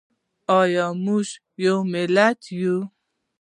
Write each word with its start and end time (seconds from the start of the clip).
ایا 0.59 0.85
موږ 1.05 1.27
یو 1.65 1.77
ملت 1.93 2.39
یو؟ 2.59 2.77